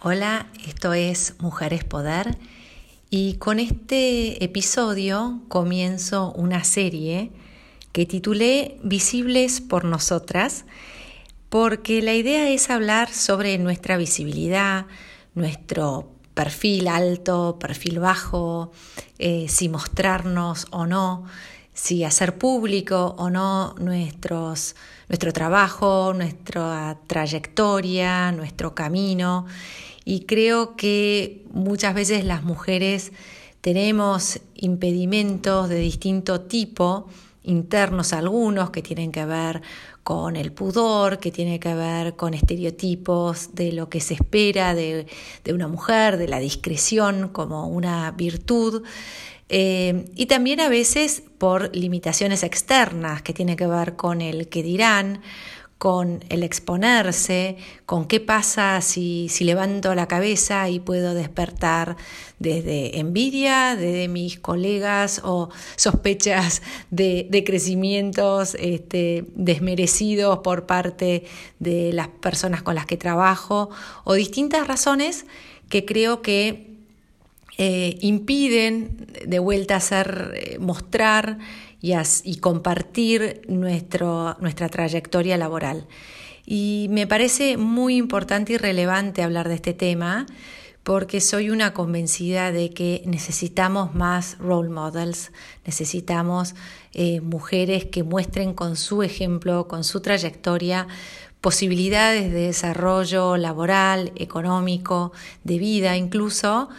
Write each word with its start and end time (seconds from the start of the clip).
Hola, 0.00 0.46
esto 0.64 0.92
es 0.92 1.34
Mujeres 1.40 1.82
Poder 1.82 2.38
y 3.10 3.34
con 3.34 3.58
este 3.58 4.44
episodio 4.44 5.40
comienzo 5.48 6.32
una 6.36 6.62
serie 6.62 7.32
que 7.90 8.06
titulé 8.06 8.78
Visibles 8.84 9.60
por 9.60 9.84
nosotras 9.84 10.66
porque 11.48 12.00
la 12.00 12.14
idea 12.14 12.48
es 12.48 12.70
hablar 12.70 13.12
sobre 13.12 13.58
nuestra 13.58 13.96
visibilidad, 13.96 14.86
nuestro 15.34 16.12
perfil 16.32 16.86
alto, 16.86 17.58
perfil 17.58 17.98
bajo, 17.98 18.70
eh, 19.18 19.46
si 19.48 19.68
mostrarnos 19.68 20.68
o 20.70 20.86
no, 20.86 21.24
si 21.74 22.04
hacer 22.04 22.38
público 22.38 23.16
o 23.18 23.30
no 23.30 23.74
nuestros, 23.80 24.76
nuestro 25.08 25.32
trabajo, 25.32 26.12
nuestra 26.14 26.98
trayectoria, 27.08 28.30
nuestro 28.30 28.76
camino 28.76 29.46
y 30.08 30.20
creo 30.20 30.74
que 30.74 31.44
muchas 31.52 31.92
veces 31.92 32.24
las 32.24 32.42
mujeres 32.42 33.12
tenemos 33.60 34.40
impedimentos 34.54 35.68
de 35.68 35.78
distinto 35.78 36.40
tipo, 36.40 37.10
internos 37.42 38.14
algunos, 38.14 38.70
que 38.70 38.80
tienen 38.80 39.12
que 39.12 39.26
ver 39.26 39.60
con 40.02 40.36
el 40.36 40.50
pudor, 40.50 41.18
que 41.18 41.30
tiene 41.30 41.60
que 41.60 41.74
ver 41.74 42.16
con 42.16 42.32
estereotipos 42.32 43.54
de 43.54 43.72
lo 43.72 43.90
que 43.90 44.00
se 44.00 44.14
espera 44.14 44.74
de, 44.74 45.06
una 45.52 45.68
mujer, 45.68 46.16
de 46.16 46.26
la 46.26 46.38
discreción 46.38 47.28
como 47.28 47.68
una 47.68 48.10
virtud. 48.12 48.84
Eh, 49.50 50.06
y 50.14 50.24
también 50.24 50.60
a 50.60 50.70
veces 50.70 51.22
por 51.36 51.76
limitaciones 51.76 52.44
externas 52.44 53.20
que 53.20 53.34
tiene 53.34 53.56
que 53.56 53.66
ver 53.66 53.96
con 53.96 54.22
el 54.22 54.48
que 54.48 54.62
dirán, 54.62 55.20
con 55.78 56.24
el 56.28 56.42
exponerse, 56.42 57.56
con 57.86 58.06
qué 58.06 58.18
pasa 58.18 58.80
si, 58.80 59.28
si, 59.28 59.44
levanto 59.44 59.94
la 59.94 60.08
cabeza 60.08 60.68
y 60.68 60.80
puedo 60.80 61.14
despertar 61.14 61.96
desde 62.40 62.98
envidia 62.98 63.76
de 63.76 64.08
mis 64.08 64.38
colegas 64.40 65.20
o 65.24 65.50
sospechas 65.76 66.62
de, 66.90 67.28
de 67.30 67.44
crecimientos 67.44 68.56
este, 68.58 69.24
desmerecidos 69.36 70.40
por 70.40 70.66
parte 70.66 71.24
de 71.60 71.92
las 71.92 72.08
personas 72.08 72.62
con 72.62 72.74
las 72.74 72.86
que 72.86 72.96
trabajo 72.96 73.70
o 74.02 74.14
distintas 74.14 74.66
razones 74.66 75.26
que 75.68 75.84
creo 75.84 76.22
que 76.22 76.68
eh, 77.60 77.98
impiden 78.02 79.08
de 79.26 79.40
vuelta 79.40 79.74
hacer, 79.74 80.58
y, 81.80 82.36
compartir 82.36 83.42
nuestro, 83.48 84.36
nuestra 84.40 84.68
trayectoria 84.68 85.36
laboral. 85.36 85.86
Y 86.44 86.86
me 86.90 87.06
parece 87.06 87.56
muy 87.56 87.96
importante 87.96 88.54
y 88.54 88.56
relevante 88.56 89.22
hablar 89.22 89.48
de 89.48 89.56
este 89.56 89.74
tema 89.74 90.26
porque 90.82 91.20
soy 91.20 91.50
una 91.50 91.74
convencida 91.74 92.50
de 92.50 92.70
que 92.70 93.02
necesitamos 93.04 93.94
más 93.94 94.38
role 94.38 94.70
models, 94.70 95.32
necesitamos 95.66 96.54
eh, 96.94 97.20
mujeres 97.20 97.84
que 97.84 98.02
muestren 98.02 98.54
con 98.54 98.74
su 98.74 99.02
ejemplo, 99.02 99.68
con 99.68 99.84
su 99.84 100.00
trayectoria, 100.00 100.86
posibilidades 101.42 102.32
de 102.32 102.46
desarrollo 102.46 103.36
laboral, 103.36 104.12
económico, 104.16 105.12
de 105.44 105.58
vida 105.58 105.94
incluso, 105.96 106.70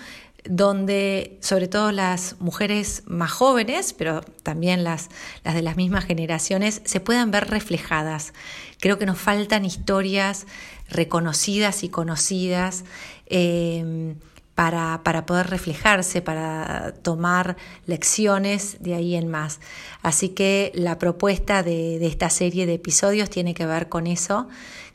donde 0.45 1.37
sobre 1.41 1.67
todo 1.67 1.91
las 1.91 2.39
mujeres 2.39 3.03
más 3.05 3.31
jóvenes, 3.31 3.93
pero 3.93 4.21
también 4.43 4.83
las, 4.83 5.09
las, 5.43 5.53
de 5.55 5.61
las 5.61 5.75
mismas 5.75 6.05
generaciones, 6.05 6.81
se 6.85 6.99
puedan 6.99 7.31
ver 7.31 7.49
reflejadas. 7.49 8.33
Creo 8.79 8.97
que 8.97 9.05
nos 9.05 9.17
faltan 9.17 9.65
historias 9.65 10.47
reconocidas 10.89 11.83
y 11.83 11.89
conocidas 11.89 12.85
eh, 13.27 14.15
para, 14.55 15.01
para, 15.03 15.25
poder 15.25 15.47
reflejarse, 15.47 16.21
para 16.21 16.93
tomar 17.01 17.57
lecciones 17.85 18.77
de 18.81 18.95
ahí 18.95 19.15
en 19.15 19.29
más. 19.29 19.59
Así 20.01 20.29
que 20.29 20.71
la 20.73 20.99
propuesta 20.99 21.63
de, 21.63 21.99
de 21.99 22.07
esta 22.07 22.29
serie 22.29 22.65
de 22.65 22.73
episodios 22.73 23.29
tiene 23.29 23.53
que 23.53 23.65
ver 23.65 23.87
con 23.89 24.07
eso. 24.07 24.47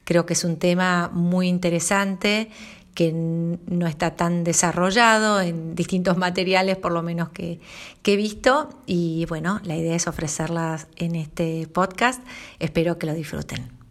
Creo 0.04 0.26
que 0.26 0.34
es 0.34 0.44
un 0.44 0.58
tema 0.58 1.10
muy 1.12 1.48
interesante 1.48 2.50
que 2.94 3.12
no 3.12 3.86
está 3.86 4.16
tan 4.16 4.44
desarrollado 4.44 5.40
en 5.40 5.74
distintos 5.74 6.16
materiales, 6.16 6.76
por 6.76 6.92
lo 6.92 7.02
menos 7.02 7.30
que, 7.30 7.60
que, 8.02 8.14
he 8.14 8.16
visto. 8.16 8.70
Y 8.86 9.26
bueno, 9.26 9.60
la 9.64 9.76
idea 9.76 9.96
es 9.96 10.06
ofrecerlas 10.06 10.86
en 10.96 11.16
este 11.16 11.66
podcast. 11.66 12.22
Espero 12.58 12.98
que 12.98 13.06
lo 13.06 13.14
disfruten. 13.14 13.83